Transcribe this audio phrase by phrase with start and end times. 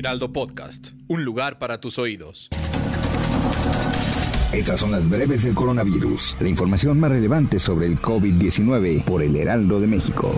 [0.00, 2.48] Heraldo Podcast, un lugar para tus oídos.
[4.50, 9.36] Estas son las breves del coronavirus, la información más relevante sobre el COVID-19 por el
[9.36, 10.34] Heraldo de México.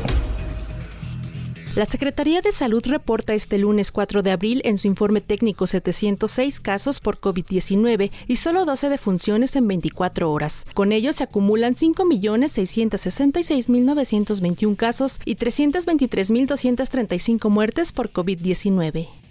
[1.77, 6.59] La Secretaría de Salud reporta este lunes 4 de abril en su informe técnico 706
[6.59, 10.67] casos por COVID-19 y solo 12 defunciones en 24 horas.
[10.75, 19.22] Con ello se acumulan 5.666.921 casos y 323.235 muertes por COVID-19.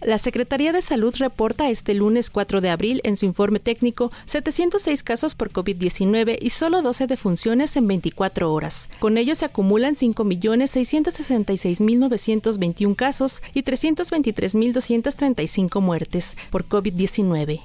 [0.00, 5.02] La Secretaría de Salud reporta este lunes 4 de abril en su informe técnico 706
[5.02, 8.88] casos por COVID-19 y solo 12 defunciones en 24 horas.
[9.00, 17.62] Con ello se acumulan 5.666.921 casos y 323.235 muertes por COVID-19.